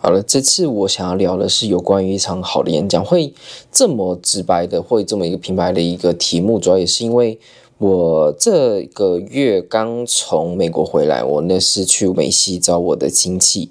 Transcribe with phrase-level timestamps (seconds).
[0.00, 3.34] 好了，这次我想要聊的是有关于一场好的演讲，会
[3.72, 7.38] 这么直白的，会这么一个平白的一个题目，主要也是因为
[7.78, 13.70] 我这个月刚从美国回来，我那是去美西找我的亲戚。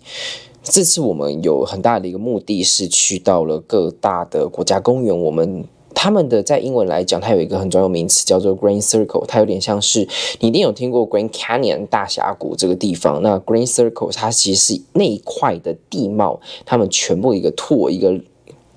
[0.61, 5.63] 这次我们有很大的一个目的是去到了各大的国家公园，我们。
[5.99, 10.07] 他们的在英文来讲，它有一个很专有名词叫做 Grand Circle，它有点像是
[10.39, 13.23] 你一定有听过 Grand Canyon 大峡谷这个地方。
[13.23, 18.15] 那 Grand Circle 它其实是那一块的地貌，他们全部一个拓一个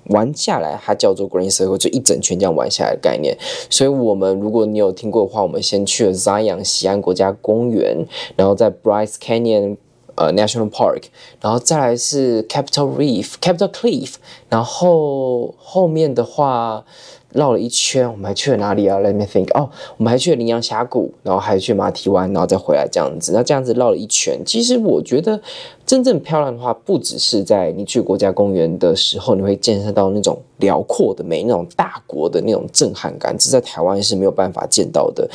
[0.05, 3.37] 玩下来，它叫做 Grand Circle，就一整圈这样玩下来的概念。
[3.69, 8.03] 所以，我们如果你有听过的话，我们先去了 Zion 西安国家公园，
[8.35, 9.77] 然后在 Bryce Canyon。
[10.21, 11.05] 呃，National Park，
[11.41, 14.13] 然后再来是 capital reef，capital Cliff，
[14.49, 16.85] 然后后面的话
[17.33, 23.31] 绕了一圈，我们还去了哪里啊？Let me think，哦，我们还去了羚羊峡谷，然后还去马蹄湾，然后再回来这样子。
[23.31, 25.41] 那这样子绕了一圈，其实我觉得
[25.87, 35.27] 真正漂亮的话，不只是在你去国家公园的时候，你会见识到那种辽阔的美，那种大国的那种震撼感，这在台湾是没有办法见到的，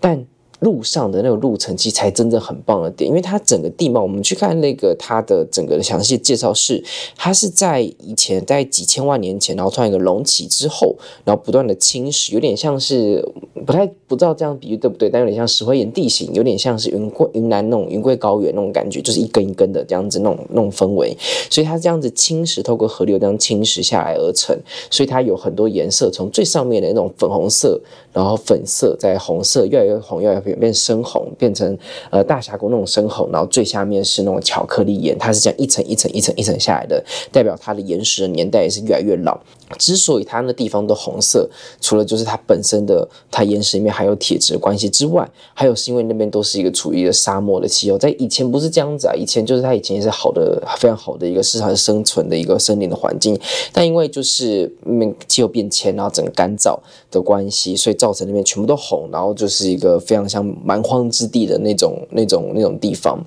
[0.00, 0.24] 但。
[0.60, 6.82] 路上的那个路程其实才真正很棒的点，因为它整个地貌，我们去看那个它的整个的详细介绍是，
[7.16, 10.94] 它是在以前在几千万年前，然后突然一个隆起之后，
[11.24, 13.26] 然后不断的侵蚀，有点像是
[13.66, 21.16] 不太不知道这样比喻对不对，但有点像石灰岩地形，有点像是云贵云南那种云贵高原那种感觉，就是一根一根的这样子那种那种氛围，
[21.50, 24.56] 所以它这样子侵蚀透过河流这样侵蚀下来而成，
[24.90, 27.80] 所以它有很多颜色，从最上面的那种粉红色，
[28.12, 30.60] 然后粉色再红色，越来越红，越来越。
[30.60, 31.78] 变深红，变成
[32.10, 37.02] 呃大峡谷那种深红，然后最下面是那种巧克力岩，它是这样一层一层一层一层下来的，
[37.32, 39.40] 代表它的岩石的年代也是越来越老。
[39.78, 41.48] 之所以它那地方都红色，
[41.80, 53.38] 除了就是它本身的它岩石里面还有铁质的关系之外，还有是因为那边都是一个处于一个沙漠的气候，在以前不是这样子啊，以前就是它以前也是好的非常好的一个适合生存的一个森林的环境，
[53.72, 56.78] 但因为就是嗯气候变迁，然后整个干燥
[57.10, 63.24] 的关系，所以造成那边全部都红，然后就是一个非常像蛮荒之地的那种那种那种地方。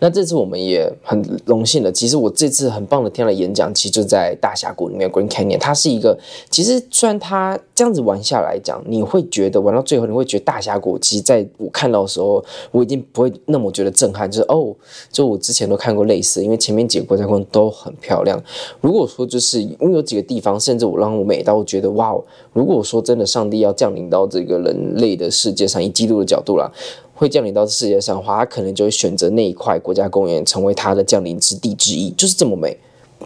[0.00, 6.18] 那这次我们也很荣幸的，其实我这次很棒的听了演讲，其实就在大峡谷里面，Grand Canyon，它是一个，
[6.50, 14.74] 其实虽然它这样子玩下来讲，你会觉得玩到最后，你会觉得大峡谷，其实在我看到的时候，我已经不会那么觉得震撼，就是哦，
[15.10, 18.42] 就我之前都看过类似，因为前面几个国家公园都很漂亮。
[18.80, 22.14] 如果说就是因为有几个地方，甚至我让我美到我觉得哇，
[22.52, 26.70] 如果说真的上帝要降临到这个人类的世界上，以基督的角度啦。
[27.14, 32.76] 会降临到世界上的话，他可能就会选择那一块国家公园成为他的降临之地之一，就是这么美。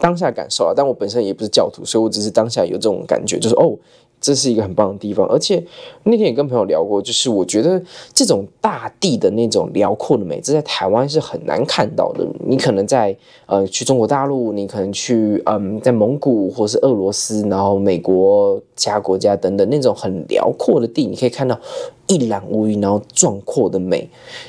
[0.01, 3.77] 当下感受啊，但我本身也不是教徒，所以我只是当下有这种感觉，就是哦。
[4.19, 5.63] 这是一个很棒的地方，而且
[6.05, 7.81] 那天也跟朋友聊过，就是我觉得
[8.15, 12.27] 这种大地的那种辽阔的美，这在台湾是很难看到的。
[12.45, 13.15] 你可能在
[13.45, 21.57] 呃去中国大陆，你可能去嗯在蒙古或是俄罗斯，然后美国其他国家等等那种很辽阔的地，你可以看到
[22.07, 24.09] 一览无余，然后壮阔的美，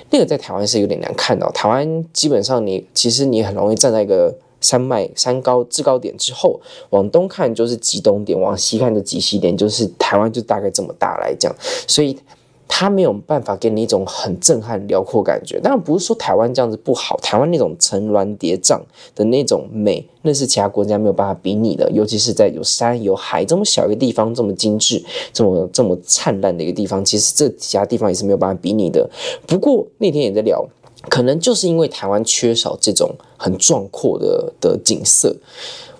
[0.09, 1.51] 那个在台湾是有点难看到。
[1.51, 4.35] 台湾基本上你其实你很容易站在一个。
[4.59, 6.59] 山脉山高制高点之后，
[6.89, 11.55] 往东看就是极东点，往西看就极西点，就是台湾就大概这么大来讲，
[11.87, 12.17] 所以
[12.67, 15.59] 它没有办法给你一种很震撼辽阔感觉。
[15.59, 18.79] 当然不是说台湾这样子不好，台湾那种层峦叠嶂
[19.15, 21.89] 的那种美，那是其他国家没有办法比拟的。
[21.91, 29.09] 尤其是在有山有海这么小一个地方，这么精致、这么这么灿烂的一个地方，其实这其他地方也是没有办法比拟的。
[29.45, 30.67] 不过那天也在聊。
[31.09, 35.33] 可能就是因为台湾缺少这种很壮阔的的景色，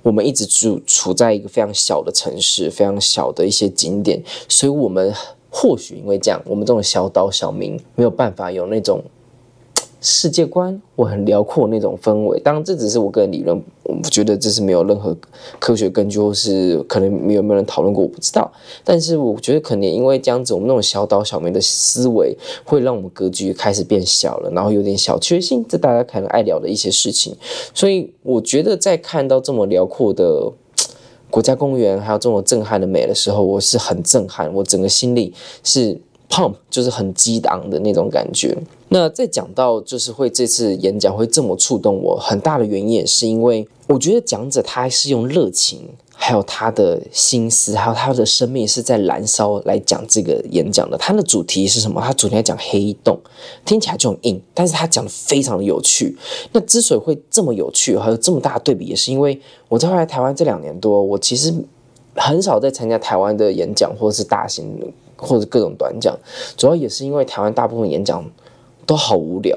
[0.01, 5.13] 我们一直处处在一个非常小的城市，非常小的一些景点，所以我们
[5.57, 9.01] 或许因为这样，我们这种小岛小民没有办法有那种。
[9.99, 12.39] 世界观，我很辽阔那种氛围。
[12.41, 15.17] 当然，这只是我个人理论，我觉得这是没有任何
[15.57, 18.49] 科学根据，或是可能有没有人讨论过，我不知道。
[18.83, 27.35] 但是，我觉得可能因为这样子，我们那种小岛小民的思维，会让我们格局开始变小了，然后有点小确幸，这大家可能爱聊的一些事情。
[27.73, 30.53] 所以，我觉得在看到这么辽阔的
[31.29, 35.33] 国家公园，还有这种震撼的美的时候，我是很震撼，我整个心里
[35.63, 35.99] 是。
[36.29, 38.53] pump 就是很激昂的那种感觉。
[38.89, 45.87] 那再讲到就是会这次演讲会这么触动我，很大的原因也是因为我觉得讲者他还是用热情
[46.19, 50.97] 还有他的心思，还有他的生命是在燃烧来讲这个演讲的。
[50.97, 52.01] 他的主题是什么？
[52.01, 53.17] 他主题来讲黑洞，
[53.63, 56.17] 听起来就很硬，但是他讲的非常的有趣。
[56.51, 61.53] 那之所以会这么有趣，还有这么大的对比，也是因为我在后来台湾这两年多，我其实
[62.15, 66.17] 很少在参加台湾的演讲，或者是大型或者各种短讲，
[66.57, 68.27] 主要也是因为台湾大部分演讲
[68.87, 69.55] 都好无聊，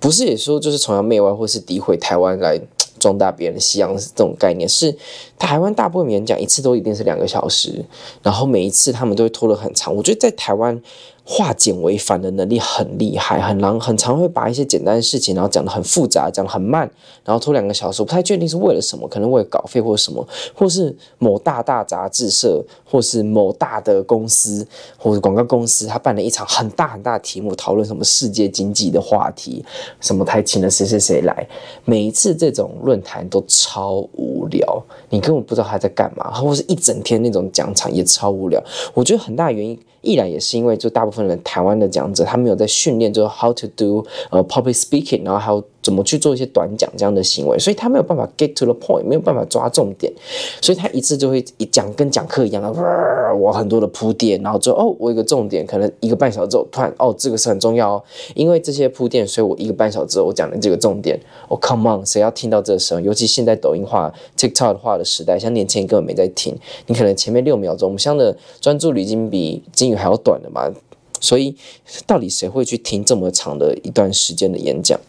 [0.00, 2.60] 不是也说就是崇洋媚外，或是诋毁台湾来。
[2.98, 4.94] 壮大别人的西洋这种概念是
[5.38, 7.84] 台湾大部分演讲一次都一定是两个小时，
[8.22, 9.94] 然后每一次他们都会拖得很长。
[9.94, 10.80] 我觉得在台湾。
[11.30, 16.90] 化简为繁的能力很厉害，很难，很常会把一些简单的事情，然后讲得很复杂，讲得很慢，
[17.22, 18.00] 然后拖两个小时。
[18.00, 24.66] 我不太确定是为了什么，可能为了稿费或者什么，或是某大大杂志社，或是某大的公司，
[24.96, 29.62] 或者广告公司，他办了一场很大很大的题目，讨论什么世界经济的话题，
[30.00, 31.46] 什么他请了谁谁谁来。
[31.84, 38.58] 每一次这种论坛都超无聊，你根本不知道他在干嘛，或是一整天那种讲场也超无聊。
[38.94, 39.78] 我觉得很大原因。
[40.02, 50.12] 依然也是因为，就大部分人台湾的讲者，他没有在训练，就是 how to do 呃 public speaking，然后还有怎么去做一些短讲这样的行为，所以他没有办法 get to the point，没有办法抓重点，
[50.60, 52.68] 所以他一次就会一讲跟讲课一样的，
[53.34, 58.04] 我很多的铺垫，然后就哦，我一个重点，可能一个半小时之后突然哦，这个是很重要哦，
[58.34, 61.18] 因为这些铺垫，所以我一个半小时之后我讲的这个重点，
[61.48, 63.00] 哦，come on，谁要听到这个时候？
[63.00, 66.54] 尤其现在抖音化、TikTok 化的时代，像年轻人根本没在听，
[66.86, 70.70] 你可能前面六秒钟，我们像的专注力已经比金鱼还要短的嘛，
[71.18, 71.56] 所以
[72.06, 75.00] 到底谁会去听这么长的一段时间的演讲？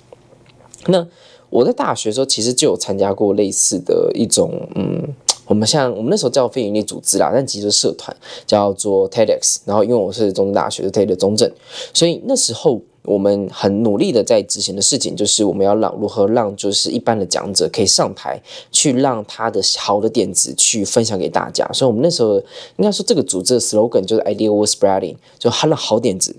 [0.89, 1.07] 那
[1.49, 5.03] 我在大学的时候，其实就有参加过类似的一种，嗯，
[5.47, 8.15] 我们像我们那时候叫非营利组织啦，但其实社团
[8.45, 9.57] 叫做 TEDx。
[9.65, 11.51] 然后因为我是中大学的 TED 中正，
[11.93, 18.39] 所以那时候我们很努力的在执行的事情，就是我们要让如何让就是一般的讲者可以上台
[18.71, 21.67] 去让他的好的点子去分享给大家。
[21.73, 22.37] 所以我们那时候
[22.77, 26.35] 应该说这个组织的 slogan 就是 Idea was spreading，就他让好点子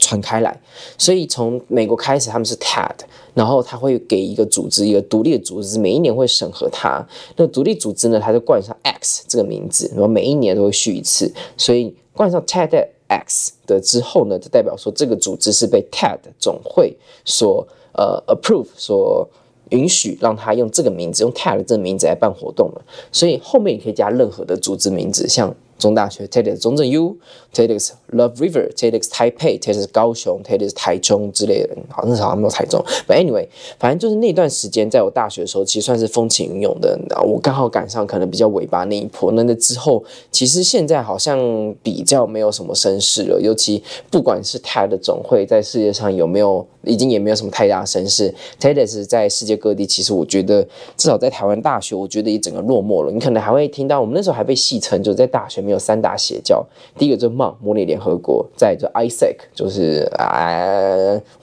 [0.00, 0.60] 传开来。
[0.98, 2.96] 所以从美国开始，他们是 TED。
[3.32, 7.06] 然后他会给一个组织，一个独立的组织，每一年会审核它。
[7.36, 11.32] 那独立组织呢，它就冠上 X 这个名字，然后每一年都会续一次。
[11.56, 19.26] 所以冠上 TEDx 的之后呢，就代表说这个组织是被 TED 总会所呃 approve 所
[19.70, 22.82] 允许，让他用这个名字，用 TED 这个名字来办活动了。
[23.12, 25.54] 所以后面也可以加任何的组织名字，像。
[25.78, 27.16] 中大学 TEDx 中正 U
[27.54, 32.80] TEDx Love River TEDx Taipei TEDx 高雄 TEDx 台中之类的，好像好像没有台中。
[33.08, 33.48] But anyway，
[33.78, 36.96] 反正就是那段时间，在我大学的时候，其实算是风起云涌的。
[37.24, 39.32] 我刚好赶上可能比较尾巴那一波。
[39.32, 43.40] 那那之后，其实现在好像比较没有什么声势了。
[43.40, 48.34] 尤其不管是 TED 总会在世界上有没有，已经也没有什么太大声势。
[48.60, 50.62] TEDx 在世界各地，其实我觉得
[50.96, 53.10] 至少在台湾大学，我觉得也整个落寞了。
[53.10, 55.70] 你可能还会听到，我们那时候还被戏称，就在大学没。
[55.70, 56.66] 有三大邪教，
[56.98, 60.48] 第一个就是 MON 模拟联合国，再就 ISEC 就是啊，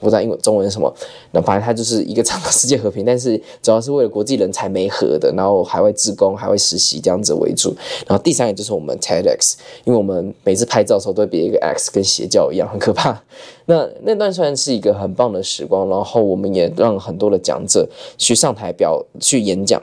[0.00, 0.92] 不知道英文中文什么，
[1.30, 7.74] 那反正它就是一个倡导世界和平，但是主要是为了国际人才媒合的，然后海外志工、海外实习这样子为主。
[8.06, 13.22] 然后第三个就是我们 TEDx，因为我们每次拍照的时候都会别一个 X，跟邪教一样，很可怕。
[13.66, 19.80] 那那段虽然是一个很棒的时光，然后我们也让很多的讲者去上台表去演讲。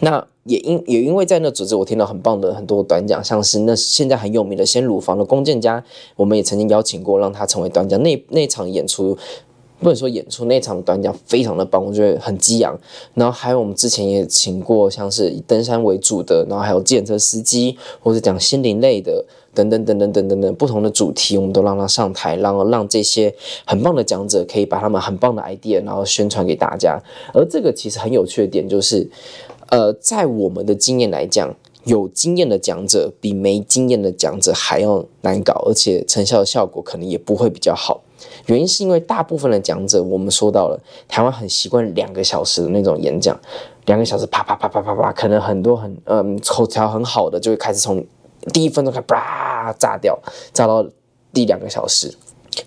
[0.00, 5.82] 那也因也因为在那组织，我听到很棒的很多短讲，像是那现在很有名的先乳房的弓箭家，
[6.16, 8.00] 我们也曾经邀请过，让他成为短讲。
[8.02, 9.16] 那那场演出
[9.80, 12.78] 不能说演出，那场短讲非常的棒，我觉得很激昂。
[13.14, 23.34] 然后还有我们之前也请过，像是以登山为主的，然后还有计程车司机，或者讲心灵类的，等等等等等等等不同的主题，我们都让他上台，让让这些
[23.64, 27.02] 很棒的讲者可以把他们很棒的 idea，然后宣传给大家。
[27.34, 29.08] 而这个其实很有趣的点就是。
[29.68, 31.54] 呃，在我们的经验来讲，
[31.84, 38.00] 有经验的讲者比没经验的讲者还要难搞，而且成效的效果可能也不会比较好。
[38.46, 43.38] 原因是因为大部分的讲者，我们说到了，台湾很习惯两个小时的那种演讲，
[43.86, 48.04] 两个小时啪啪啪啪啪啪，可能很多很嗯口条很好的就会开始从
[48.52, 50.18] 第一分钟开始啪炸掉，
[50.52, 50.86] 炸到
[51.32, 52.14] 第两个小时。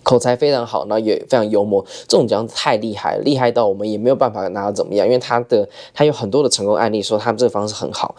[0.03, 8.15] 口才非常好，然后也非常幽默，这种讲太厉害，厉害到我们也没有办法拿他怎么样，因为他的他有很多的成功案例，说他们这个方式很好。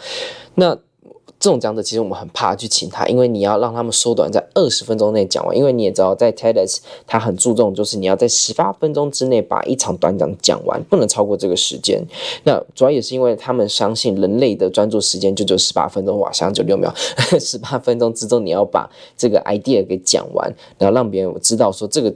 [0.54, 0.76] 那
[1.40, 12.00] 这种讲者其实我们很怕去请他，因为你要让他们缩短在二十分钟内讲完，因为你也知道，在 TEDx 他很注重就是你要在十八分钟之内把一场短讲讲完，不能超过这个时间。
[12.44, 16.92] 那主要也是因为他们相信人类的专注时间就只有十八分钟，哇，想九六秒，
[17.40, 22.14] 十八分钟之中你要把这个 idea 给讲完，然后让别人知道说这个。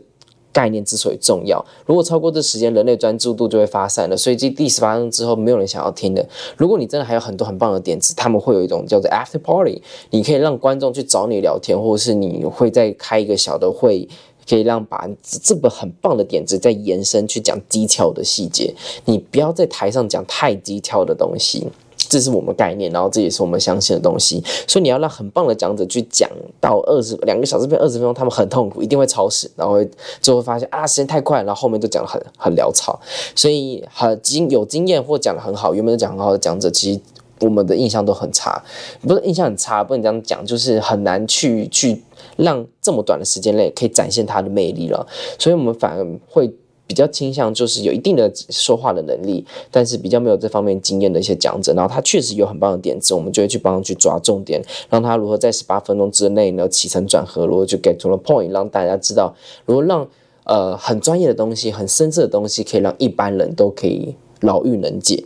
[0.55, 1.63] 概念之所以重要。
[1.85, 4.17] 如果超过这时间，人类专注度就会发散了。
[4.17, 6.27] 所以这第十发生之后，没有人想要听的。
[6.57, 14.09] 如果你真的还有很多很棒的点子，他们会有一种叫做 after party，你可以让观众去找你聊天，或者是你会再开一个小的会。
[14.47, 18.75] 可以让把这个很棒的点子再延伸去讲低调的细节，
[19.07, 21.67] 你不要在台上讲太低调的东西，
[22.09, 24.43] 这是我们概念，然后这也是我们相信的东西。
[24.67, 26.29] 所以你要让很棒的讲者去讲
[26.61, 29.79] 到二十两个小时变二十分钟，他们很痛苦，一定会超时，然后
[30.21, 33.01] 就会发现啊时间太快，然后后面就讲得很很潦草。
[33.35, 37.01] 所以很经有经验或讲得很好，原本讲很好的讲者，其实
[37.41, 38.63] 我们的印象都很差，
[39.03, 42.03] 不是印象很差，不能这样讲，就是很难去去。
[42.37, 45.07] 让这么短的时间内可以展现他的魅力了，
[45.39, 46.53] 所以我们反而会
[46.87, 60.07] 比较倾向就是有一定的说话的能力，但是比较没有这方面经验的一些讲者，然后他确实有很棒的点子，我们就会去帮他去抓重点，让他如何在十八分钟之内呢起承转合，如何就 get to the point，让大家知道，如何让
[60.45, 65.25] 呃很专业的东西、很深色的东西，可以让一般人都可以老嫗能解，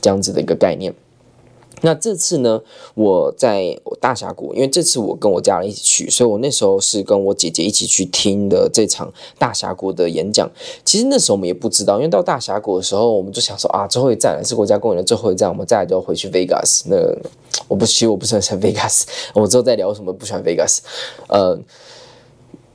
[0.00, 0.94] 这样子的一个概念。
[1.84, 2.62] 那这次呢，
[2.94, 10.48] 我在大峡谷，因为这次我跟我家人一起去，所以我那时候是跟我姐姐一起去听的这场大峡谷的演讲。
[10.84, 16.82] 其实那时候我们也不知道，因为到大峡谷的时候，我们就想说啊，最后一站是国家公园的最后一站，我们再来就要回去 Vegas。
[16.86, 16.96] 那
[17.66, 19.02] 我不其实我不是很喜欢 Vegas，
[19.34, 20.78] 我之后再聊什么不喜欢 Vegas。
[21.26, 21.58] 呃，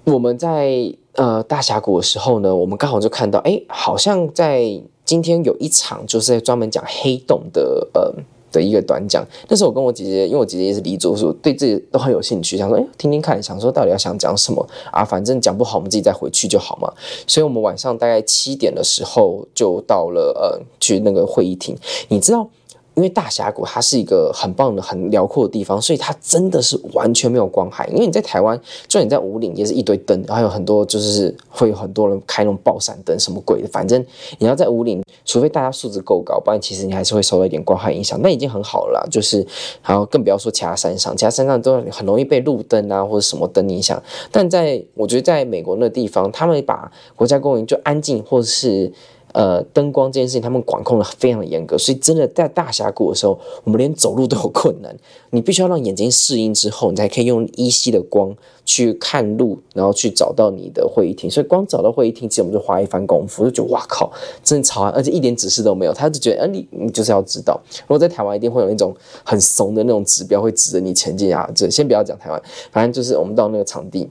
[0.03, 8.13] 我们在呃大峡谷的时候呢，我们刚好就看到，哎，好像在今天有一场就是在专门讲黑洞的，呃。
[8.51, 15.03] 的一个短讲，那时候我跟我姐姐，因为我姐姐也是黎族，所以对自己都很有兴趣，想说，哎，听听看，想说到底要想讲什么啊？
[15.03, 16.91] 反正讲不好，我们自己再回去就好嘛。
[17.25, 21.75] 所以我们晚上大概七点的时候就到了，呃，去那个会议厅，
[22.07, 22.49] 你知道。
[22.97, 27.85] 因为大峡谷它是一个很棒的、很辽阔的地方，所以它真的是完全没有光害。
[27.93, 33.67] 因为你在台湾，就算你在武岭，也是一堆灯，还有很多就是会有很多人开那种爆闪灯，什么鬼的。
[33.67, 34.03] 反正
[34.39, 38.19] 你要在武岭，除非大家素质够高，不然其实你还是会受到一点光害影响。
[38.19, 39.45] 那已经很好了，就是
[39.79, 44.01] 还有更不要说其他山上，其他山上都很容易被路灯啊或者什么灯影响。
[44.31, 48.91] 但在我觉得在美国那地方，他们把国家公园就安静，或者是。
[49.33, 54.95] 呃，灯光这件事情，他们管控的非常的严格，所以真的在大峡谷的时候，我们连走路都有困难。
[55.29, 58.33] 你必须要让眼睛适应之后，你才可以用依稀的光
[58.65, 61.29] 去看路，然后去找到你的会议厅。
[61.29, 64.11] 所以光找到会议厅，其实我们就花一番功夫，就觉得哇靠，
[64.43, 65.93] 真的超难，而且一点指示都没有。
[65.93, 67.59] 他就觉得，啊，你你就是要知道。
[67.81, 71.47] 如果在台湾，一定会有那种很怂的那种指标会指着你前进啊。
[71.53, 72.41] 这先不要讲台湾，
[72.71, 74.09] 反正就是我们到那个场地。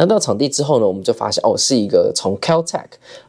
[0.00, 2.86] 那到场地之后呢，我们就发现哦，是一个从 Caltech，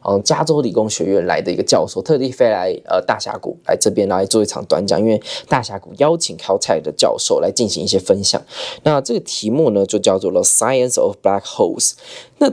[0.08, 8.42] 嗯，加州理工学院来的一个教授，特地飞来呃大峡谷来这边来做一场短讲，因为大峡谷邀请 Caltech 的教授来进行一些分享。
[8.84, 11.96] 那这个题目呢，就叫做了 Science of Black Holes。
[12.38, 12.50] 那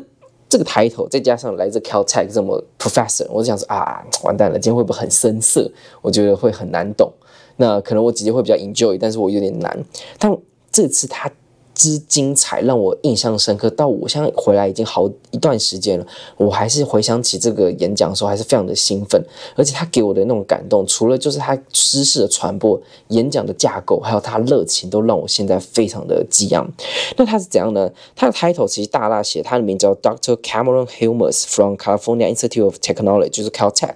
[0.49, 5.71] 这个抬头再加上来自 Caltech 这么 Professor，我就想说啊，完蛋了，今天会不会很生涩？
[6.03, 7.13] 我觉得会很难懂。
[7.57, 9.85] 那可能我姐姐会比较 enjoy，但是我有点难。
[10.19, 10.37] 但
[10.73, 11.31] 这次他。
[11.78, 16.04] 之精彩让我印象深刻，到我现在回来已经好一段时间了，
[16.37, 19.25] 我还是回想起这个演讲的时候，还是非常的兴奋。
[19.54, 22.78] 而且他给我的那种感动，除了就是他知识的传播、
[23.11, 26.68] 演讲的架构，还有他热情，都让我现在非常的激昂。
[27.16, 27.88] 那他是怎样呢？
[28.16, 30.35] 他的 title 其实大大写，他的名字叫 Dr.
[30.42, 33.94] Cameron Helmers from California Institute of Technology，就是 Caltech。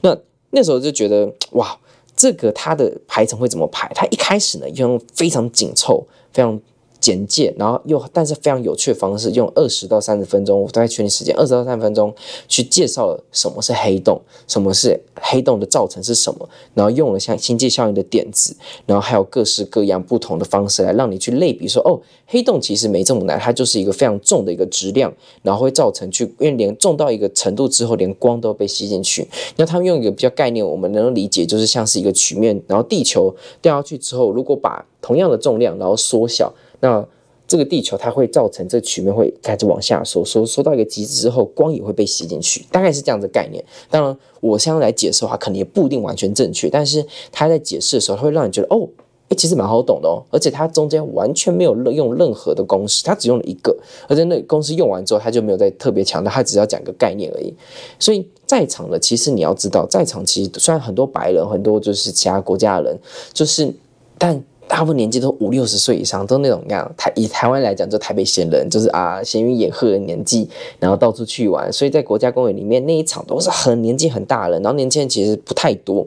[0.00, 0.18] 那
[0.50, 1.78] 那时候就觉得哇，
[2.16, 3.88] 这个他的排程会怎么排？
[3.94, 6.60] 他一开始呢，用非常紧凑、非常。
[7.00, 12.14] 简介，然后又但是非常有趣的方式，用二十到三十分钟，我大概确定时间，二十到三十分钟
[12.46, 18.54] 去介绍了什么是黑洞，什么是黑洞的造成是什么，然后用了像星际效应的点子，
[18.86, 29.26] 然后还有各式各样不同的方式来让你去类比说，哦，黑洞其实没这么难，它就是一个非常重的一个质量，然后会造成去，因为连重到一个程度之后，连光都被吸进去。
[29.56, 36.52] 那他们用一个比较概念，我们能理解，就是像是一个曲面，然后地球掉下去之后，如果把同样的重量，然后缩小。
[36.80, 37.06] 那
[37.46, 43.64] 这个地球它会造成这个曲面会开始往下收，缩缩到一个极致之后，光也会被吸进去，大概是这样的概念。
[43.90, 48.88] 当然，我现在来解释的话，可能也不一定完全正确，但是他在解释的时候，他会让你觉得哦，
[49.30, 50.22] 诶，其实蛮好懂的哦。
[50.30, 57.52] 而且它中间完全没有用任何的公式，它只用了一个，而且那公式用完之后，他就没有再特别强调，他只要讲个概念而已。
[57.98, 62.98] 所以在场的，其实你要知道，在场其实虽然很多白人，很多就是其他国家的人，
[63.32, 63.74] 就是
[64.16, 64.40] 但。
[64.70, 66.88] 大部分年纪都五六十岁以上，都那种样。
[66.96, 70.48] 台以台湾来讲，就台北闲人，就是啊闲云野鹤的年纪，
[70.78, 71.72] 然后到处去玩。
[71.72, 76.06] 所以在国家公园里面那一场都是很年纪很大的人，然后年轻人其实不太多。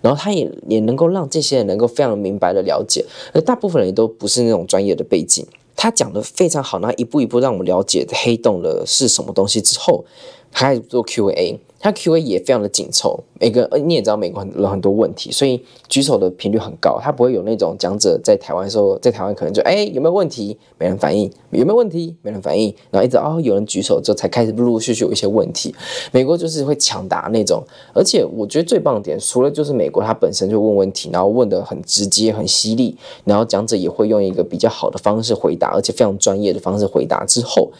[0.00, 5.44] 然后他也也能够让这些人能够非常明白的了解，而大部分人也都不是那种专业的背景。
[5.74, 10.04] 他讲的非常好，那一步一步让我们了解黑洞的是什么东西之后，
[10.52, 11.58] 他开始做 Q&A。
[11.84, 16.98] 他 Q&A 也非常的紧凑，每个你也知道美国人很多问题，所以举手的频率很高。
[16.98, 25.74] 他不会有那种讲者在台湾的时候，在台湾可能就哎、有没有问题，没人反应，有没有问题，没人反应，然后一直哦有人举手之后才开始陆陆续续有一些问题。
[26.10, 27.62] 美国就是会抢答那种，
[27.92, 37.70] 而且我觉得最棒的点，除了就是美国他本身就问问题，然后问得很直接很犀利，然后讲者也会用一个比较好的方式回答，而且非常专业的方式回答之后。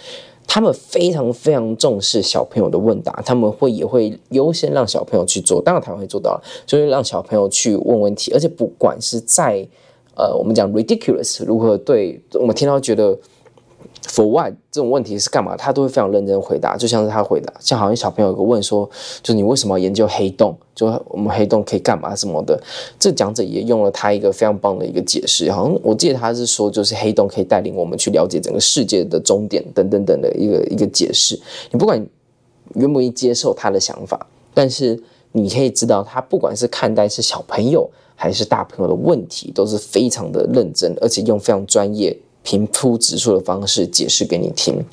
[0.46, 9.66] 他们非常非常重视小朋友的问答，他们会也会优先让小朋友去做，当然他们会做到，就是让小朋友去问问题，而且不管是在
[10.16, 13.18] 呃我们讲 ridiculous 如何对我们听到觉得。
[14.06, 15.56] For what 这种问题是干嘛？
[15.56, 18.88] 他都会非常认真回答，就像是他回答，像好像小朋友有个问说，
[19.22, 20.54] 就是你为什么研究黑洞？
[20.74, 22.62] 就我们黑洞可以干嘛什么的？
[22.98, 31.40] 这讲者也用了他一个非常棒的一个解释，好像我记得他是说，就是黑洞可以带领我们去了解整个世界的终点等等等的一个一个解释。
[31.70, 31.98] 你不管
[32.74, 42.14] 愿不愿意接受他的想法，但是你可以知道，他不管是看待是小朋友还是大朋友的问题，都是非常的认真，而且用非常专业。
[42.44, 44.84] 平铺直述的方式解释给你听。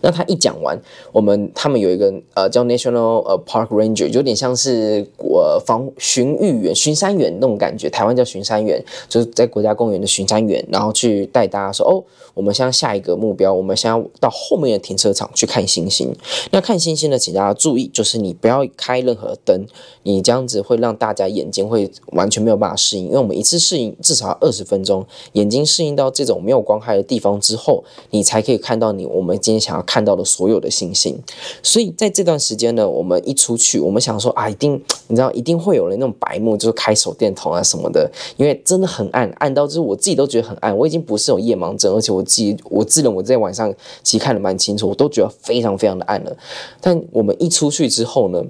[0.00, 0.78] 那他一讲完，
[1.12, 7.88] 我们他们有一个呃叫 National 呃 Park Ranger，有点像是国防巡育员、巡山员那种感觉。
[7.88, 16.14] 台湾叫巡山员，就是在国家公园的巡山员，然后去带大家说：“哦，我们现在下一个目标，我们现在要到后面的停车场去看星星。
[16.50, 19.64] 那看星星呢，请大家注意，就是你不要开任何灯，
[20.02, 29.61] 你这样子会让大家眼睛会完全没有办法适应，因为我们一次适应至少要二十分钟，眼睛适应到这种没有光害的地方之后，你才可以看到你我们今天。
[29.62, 31.16] 想要看到的所有的星星，
[31.62, 34.72] 所以在这段时间呢，我们一出去，我们想说啊，一定
[35.06, 40.76] 你知道，一定会有人那种白目，就是开手电筒啊什么的，因为真的很暗，暗到就是我自己都觉得很暗。
[40.76, 46.36] 我已经不是有夜盲症，而且我自己我自认我在晚上其实看得蛮清楚，我都觉得非常非常的暗了。
[46.80, 48.44] 但我们一出去之后呢，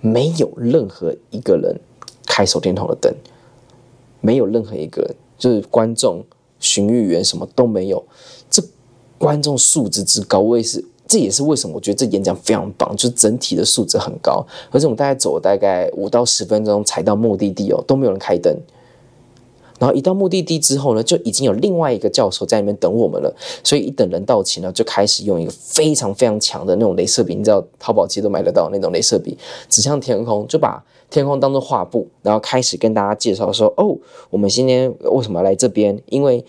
[0.00, 1.78] 没有任何一个人
[2.26, 3.14] 开手电筒的灯，
[4.20, 6.24] 没有任何一个，就是观众、
[6.58, 8.04] 巡御员什么都没有。
[9.18, 14.44] 观众素质之高，我也是，这也是为什么我觉得这演讲非常棒，就是整体的素质很高。
[14.70, 18.56] 而且我们大概走了大概五到十分钟才到目的地哦，都没有人开灯。
[19.78, 23.34] 然后一到目的地之后呢，就已经有另外一个教授在那边等我们了。
[23.62, 29.36] 所以一等人到齐呢，就开始用一个非常非常强的那种镭射笔，你知道淘宝其实都买得到那种镭射笔，
[29.68, 33.94] 指向天空，就把天空当做画布，然后开始跟大家介绍说：哦，
[34.30, 36.00] 我们今天为什么来这边？
[36.06, 36.42] 因为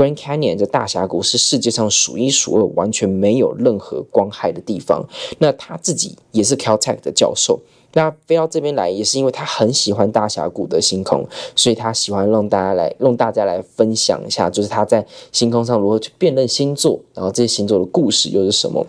[0.00, 5.04] Grand Canyon 这大峡谷是世界上数一数二完全没有任何光害的地方。
[5.40, 7.60] 那他自己也是 Caltech 的教授，
[7.92, 18.86] 那飞到这边来也是因为他很喜欢大峡谷的星空，所以他喜欢让大家来，让大家来分享一下，就是他在星空上如何去辨认星座，然后这些星座的故事又是什么。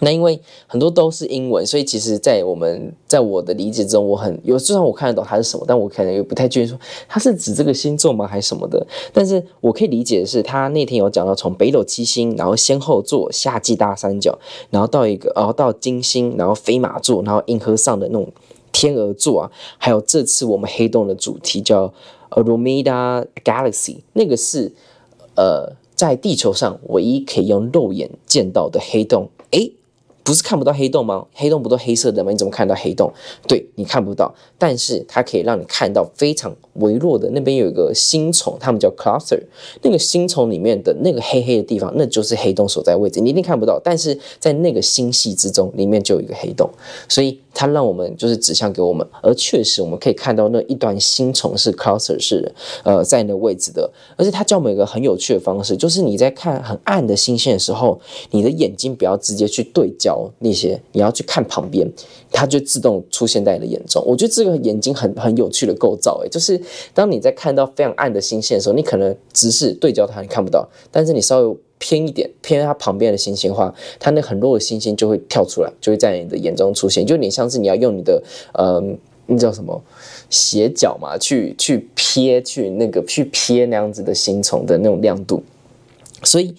[0.00, 8.86] 那因为很多都是英文，所以其实，在我们在我的理解中，我很有，就算我看得懂它是什么，但我可能也不太确定说它是指这个星座吗，还是什么的。
[9.12, 14.38] 但是我可以理解的是，他那天有讲到从北斗七星，然后仙后座、夏季大三角，
[14.70, 18.30] 然后到一个，然后到金星，然后飞马座，然后银河上的那种
[18.70, 21.92] 天鹅座啊，还有这次我们黑洞的主题叫
[22.28, 24.70] a r o m e d a Galaxy，那个是
[25.34, 29.72] 呃在地球上唯一可以用肉眼见到的黑洞，诶。
[30.28, 31.24] 不是看不到黑洞吗？
[31.32, 32.30] 黑洞不都黑色的吗？
[32.30, 33.10] 你怎么看到黑洞？
[33.46, 39.40] 对，你看不到，但是它可以让你看到非常微弱的那边有一个星虫，它们叫 cluster。
[39.80, 43.20] 那个星虫里面的那个黑黑的地方，那就是黑洞所在位置。
[43.20, 46.68] 你一定看不到，但是在那个星系之中，里面就有一个黑洞，
[47.08, 47.40] 所以。
[47.58, 53.90] 它让我们就是指向给我们，而确实我们可以看到那一段星虫是 cluster 是，呃，在那个位置的。
[54.16, 61.90] 而且它教我们一个很有趣的方式，就是你在看很暗的星线的时候，你的眼睛不要直接去对焦那些，你要去看旁边，
[62.30, 64.00] 它就自动出现在你的眼中。
[64.06, 66.60] 我觉得这个眼睛很很有趣的构造，诶，就是
[66.94, 71.56] 当你在看到非常暗的星线的时候，你可能直视对焦它，你看不到，但是你稍微。
[71.78, 78.22] 偏一点，偏它旁边的星星的话，它那很弱的星星就会跳出来，就会在你的眼中出现，就有点像是你要用你的，
[78.58, 79.80] 嗯，那叫什么
[80.30, 85.42] 斜角嘛，去去瞥，去那个去瞥那样子的星虫的那种亮度。
[86.24, 86.52] 所以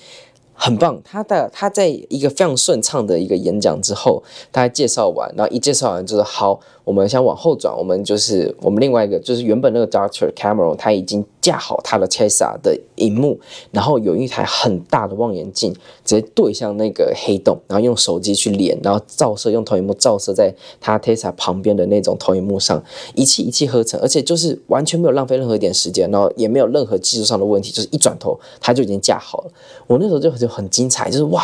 [0.62, 13.40] 很棒，他的他在一个非常顺畅的一个演讲之后，大家介绍完，然后一介绍完就是好，我们先往后转，我们就是我们另外一个就是原本那个 Doctor Cameron 他已经架好他的 Tesla 的荧幕，
[13.72, 22.84] 然后有一台很大的望远镜直接对向那个黑洞，然后用手机去连，然后照射用投影幕照射在他 Tesla 旁边的那种投影幕上，
[23.16, 29.52] 一气一气呵成，而且就是完全没有浪费任何一点时间，然后也没有任何技术上的问题，就是一转头他就已经架好了。
[29.88, 30.49] 我那时候就就。
[30.50, 31.44] 很精彩，就是哇，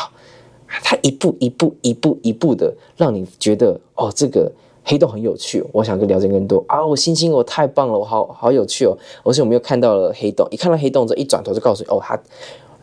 [0.68, 4.52] 他一步一步一步一步的让你觉得哦，这个
[4.84, 6.86] 黑洞很有趣，我想跟了解更多啊！
[6.86, 8.96] 我星星，我太棒了，我好好有趣哦！
[9.24, 12.20] 而且我们又看到了黑洞，一看到黑洞之后，一转头就告诉你哦，它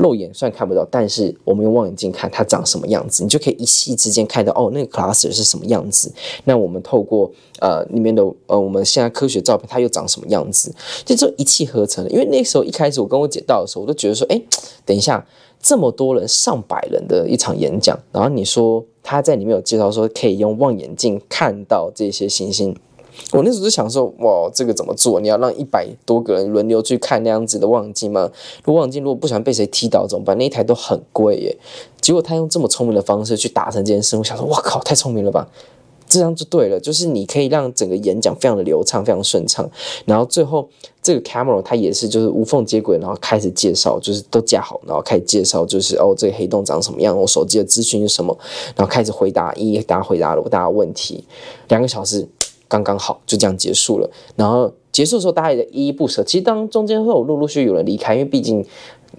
[0.03, 6.13] 肉眼虽然看不到，但是我们用望远镜看它长什么样子，你就可以一夕之间看到哦，那个 cluster 是什么样子。
[6.45, 12.07] 那我们透过呃里面的呃我们现在科学照片，它又长什么样子，就这一气呵成。
[12.11, 14.43] 因为那时候一开始我跟我姐到的时候，我都觉得说，哎，
[14.85, 15.25] 等一下。
[15.65, 22.75] 这么多人，上百人的一场演讲，然后你说他在里面有介绍说可以用望远镜看到这些星星，
[23.33, 25.21] 我那时候就想说，哇，这个怎么做？
[25.21, 28.31] 你要让一百多个人轮流去看那样子的望远镜吗？
[28.65, 30.37] 如果望远镜如果不想被谁踢倒怎么办？
[30.39, 31.57] 那一台都很贵耶。
[32.01, 35.49] 结果他用这么聪明的方式去达成这件事，我想说，哇靠，太聪明了吧！
[36.09, 39.67] 这样就对了，就是你可以让整个演讲非常的流畅，非常顺畅。
[40.05, 40.69] 然后最后
[41.01, 48.37] 这个 camera 它也是就是无缝接轨，然后开始介绍，就是都架好，然后开始介绍，就是哦这个黑洞长什么样，我手机的资讯是什么，
[48.77, 51.25] 然后开始回答一一大家回答了我大家问题，
[51.69, 52.29] 两个小时
[52.73, 54.11] 刚刚好就这样结束了。
[54.35, 58.65] 然后结束的时候大家也依依不舍，其实当中间会有陆陆续续有人离开，因为毕竟。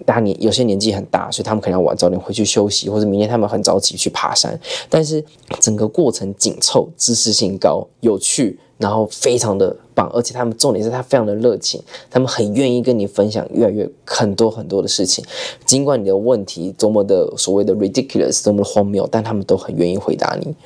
[0.04, 4.58] 大家年有些年纪很大，所以他们可能要晚早点回去休息，或者明天他们很早起去爬山。
[4.90, 5.24] 但是
[5.60, 15.24] 整个过程紧凑、知识性高、有趣，然后非常的棒，而且他们重点是他非常的热情，他们很愿意跟你分享越来越很多很多的事情。
[15.64, 20.56] 尽管你的问题多么的所谓的 ridiculous，多么荒谬，但他们都很愿意回答你。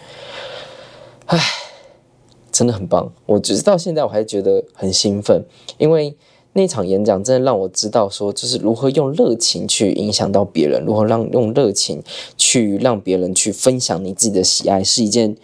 [1.26, 1.38] 唉，
[2.58, 3.12] 真的很棒。
[3.26, 5.44] 我直到现在我还觉得很兴奋，
[5.78, 6.16] 因为。
[6.54, 12.02] 那场演讲真的让我知道，说就是如何用热情去影响到别人，如何让用热情
[12.36, 15.36] 去让别人去分享你自己的喜爱，是一件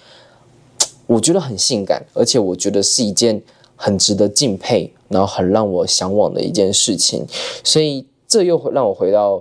[1.06, 3.40] 我觉得很性感，而且我觉得是一件
[3.76, 7.24] 很值得敬佩，然后很让我向往的一件事情。
[7.62, 9.40] 所以这又让我回到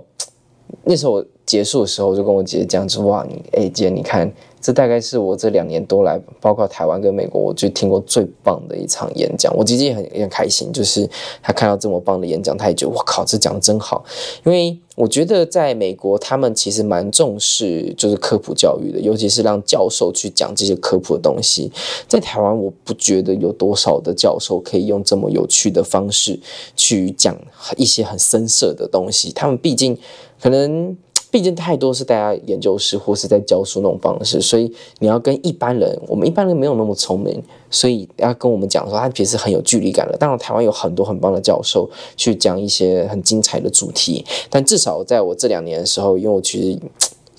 [0.84, 4.32] 那时候结束的时候，我就跟我姐姐讲说：“哇，你哎姐，你看。”
[4.64, 9.54] 这大概是我这两年多来，包括台湾跟美国，我就听过最棒的一场演讲。
[9.54, 11.06] 我姐姐也很也很开心，就是
[11.42, 14.02] 他看到这么棒的演讲，她也觉得我靠，这讲得真好。
[14.42, 21.70] 因为我觉得在美国，他们其实蛮重视就是科普教育的，尤其是让教授去讲这些科普的东西。
[22.08, 26.40] 在台湾，我不觉得有多少的教授可以用这么有趣的方式
[26.74, 27.36] 去讲
[27.76, 29.30] 一些很深涩的东西。
[29.34, 29.94] 他们毕竟
[30.40, 30.96] 可能。
[31.34, 40.16] 毕竟太多是大家研究室或是在教书那种方式，所以你要跟一般人，我们一般人没有那么聪明，所以要跟我们讲说，他其实很有距离感的。
[40.16, 46.78] 当然，台湾有很多很棒的教授去讲一些很精彩的主题，但至少在我这两年的时候，因为我其实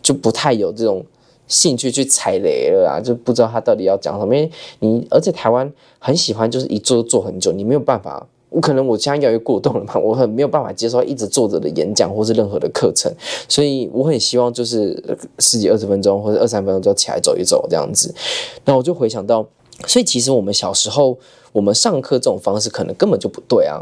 [0.01, 1.01] 就不太有这种
[1.47, 4.35] 兴趣去踩雷了啊，就不知道他到底要讲什么。
[4.35, 8.27] 因为你而且台湾很喜欢就是一做做很久，你没有办法。
[8.55, 13.11] 我可能我现在越来越过动了嘛，我很没有办法接受一直坐着的演讲或是任何的课程，
[13.49, 18.15] 所以我很希望就是十几二十分钟或者二三分钟就起来走一走这样子。
[18.63, 19.45] 那我就回想到，
[19.85, 21.17] 所以其实我们小时候
[21.51, 23.81] 我们上课这种方式可能根本就不对啊。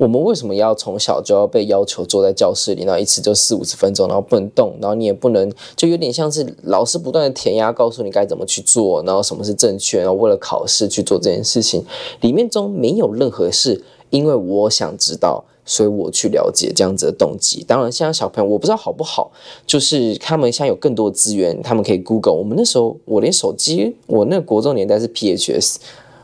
[0.00, 11.84] 我们为什么要从小就要被要求坐在教室里，然后一次就四五十分钟，然后不能动，然后你也不能，就有点像是老师不断的填鸭，告诉你该怎么去做，然后什么是正确，然后为了考试去做这件事情，
[12.22, 17.62] 里面中没有任何是因为我想知道，所以我去了解这样子的动机。
[17.68, 19.30] 当然，现在小朋友我不知道好不好，
[19.66, 22.32] 就是他们现在有更多的资源，他们可以 Google。
[22.32, 25.76] 我们那时候我连手机，我那个国中年代是 PHS。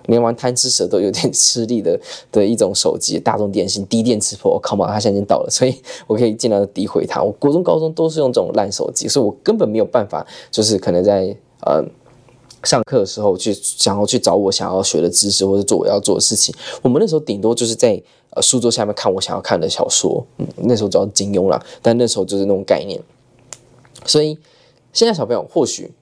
[0.06, 1.98] 连玩贪吃蛇都有点吃力的
[2.32, 5.74] 的一种手机，大众电信低电磁波，我靠嘛，他现在已经倒了，所以
[6.06, 7.22] 我可以尽量的诋毁它。
[7.22, 11.84] 我国中、高中都是用这种烂手机，所以我根本没有办法，就是可能在呃
[12.64, 16.54] 上课的时候去想要去找我想要学的知识，或者做我要做的事情。
[16.82, 23.00] 我们那时候顶多就是在呃书桌下面看我想要看的小说，嗯，那时候主要金庸啦，但那时候就是那种概念。
[24.04, 24.38] 所以
[24.92, 25.92] 现在小朋友或许。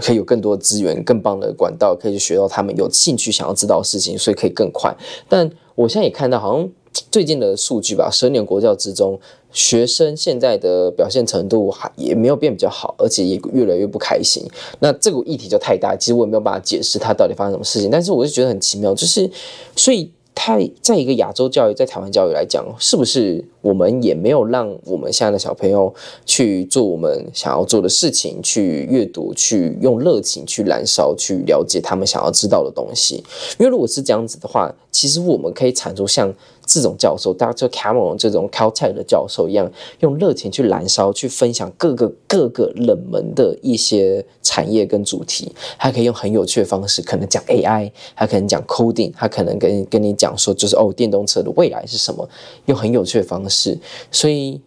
[0.00, 4.94] 可以有更多资源、更棒的管道，可以去学到他们有兴趣想要知道的事情，所以可以更快。
[5.28, 6.68] 但我现在也看到，好像
[7.10, 9.18] 最近的数据吧，十年国教之中，
[9.52, 14.42] 学生现在的表现程度还也没有变比较好，而且也越来越不开心。
[14.80, 17.90] 那这个议题就太大，其实我也没有办法解释它到底发生什么事情。
[17.90, 19.30] 但是我就觉得很奇妙，就是
[19.76, 25.92] 所以太在一个亚洲教育，在台湾教育来讲，是不是我们也没有让我们现在的小朋友
[26.24, 33.16] 去做我们想要做的事情，去阅读，去用热情去燃烧，去了解他们想要知道的东西？
[33.58, 36.32] 因为如果是这样子的话，其实我们可以产出像。
[36.68, 37.66] 这种教授，Dr.
[37.70, 45.50] Cameron 这种 Caltech 的教授一样，用热情去燃烧，去分享各个各个冷门的一些产业跟主题。
[45.78, 52.28] 他可以用很有趣的方式，可能讲 AI，他可能讲 coding，他可能跟跟你讲说，就是哦，电动车的未来是什么？
[52.66, 53.78] 用很有趣的方式。
[54.12, 54.60] 所以，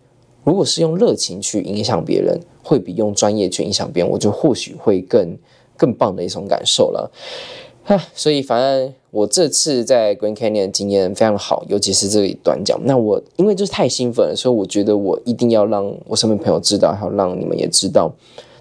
[0.43, 5.37] 如果是用热情去影响别人，会比用专业去影响别人，我觉得或许会更
[5.77, 7.11] 更棒的一种感受了。
[7.97, 8.93] 哈，所以反正。
[9.13, 12.79] 我这次在 Grand Canyon 的经验非常好，尤其是这一短讲。
[12.85, 18.09] 那我因为就是太兴奋了，所以我觉得我一定要让我身边朋友知道，还有让你们也知道。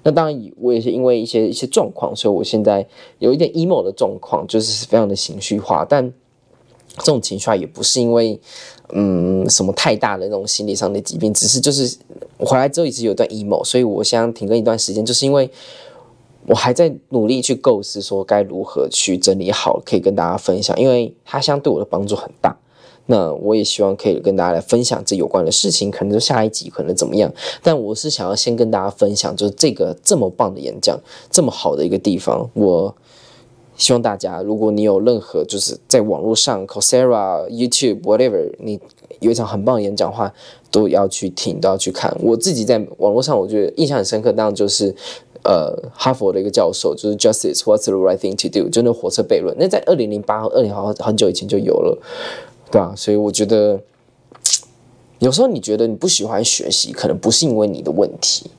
[0.03, 2.85] 那当然，我也是因为一些一些状况，所以我现在
[3.21, 5.87] 有一点 emo 的状况，就是非常的情绪化。
[5.89, 6.13] 但
[6.99, 8.37] 这种情绪化也不是因为
[8.93, 11.97] 嗯什么太大的那种心理上的疾病，只是就是
[12.39, 15.49] 我回来之后一直有段 emo，所以我想停更一段时间，就是因为。
[16.51, 22.59] 我还在努力去构思，说该如何去整理好，可以跟大家分享，因为它相对我的帮助很大。
[23.07, 27.33] 那我也希望可以跟大家来分享这有关的事情，可能就下一集可能怎么样。
[27.63, 30.99] 但我是想要先跟大家分享，就是这个这么棒的演讲，
[31.31, 32.51] 这么好的一个地方。
[32.55, 32.93] 我
[33.77, 38.81] 希望大家，如果你有任何就是在网络上，Coursera、YouTube、whatever，你
[39.21, 40.35] 有一场很棒的演讲的话，
[40.73, 42.13] 都要去听，都要去看。
[42.21, 44.93] 我自己在网络上，我觉得印象很深刻，当然就是。
[45.43, 48.69] 呃，哈佛的一个教授就是 Justice What's the right thing to do？
[48.69, 51.99] 就那火车悖论，那在二零零八和二零好很久以前就有了，
[52.71, 52.93] 对吧？
[52.95, 53.81] 所以我觉得，
[55.19, 58.51] 有时候你觉得你不喜欢学习，可能不是因为你的问题，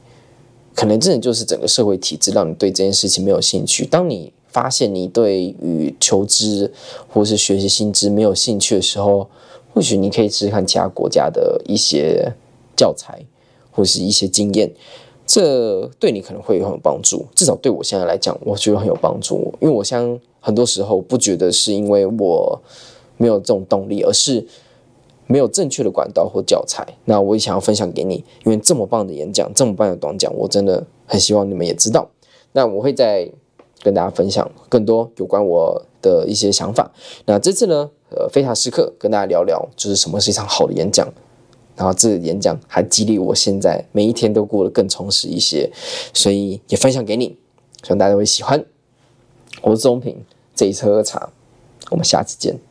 [0.76, 3.86] 可能真的就是整个社会体制让你对这件事情没有兴趣。
[3.86, 6.72] 当你发现你对于求知
[7.08, 9.30] 或是学习新知没有兴趣的时候，
[9.74, 12.34] 或许你可以试试看其他国家的一些
[12.76, 13.24] 教材
[13.72, 14.72] 或是一些经验。
[15.34, 19.54] 这对你可能会很有帮助，至少对我现在来讲，我觉得很有帮助。
[19.62, 22.62] 因为我想很多时候不觉得是因为我
[23.16, 24.46] 没有这种动力，而是
[25.28, 26.86] 没有正确的管道或教材。
[27.06, 32.10] 那我也想要分享给你，因为这么棒的演讲，这么棒的短讲，我真的很希望你们也知道。
[32.52, 33.32] 那我会再
[33.82, 36.92] 跟大家分享更多有关我的一些想法。
[37.26, 41.08] 那这次呢，呃，非常时刻跟大家聊聊，就是什么是一场好的演讲。
[41.82, 45.68] 然后这个演讲还激励我，现在每一天都过得更充实一些，
[46.14, 47.36] 所以也分享给你，
[47.82, 48.64] 希望大家会喜欢。
[49.64, 50.24] 我是钟平，
[50.56, 51.32] 这一次喝茶，
[51.90, 52.71] 我们下次见。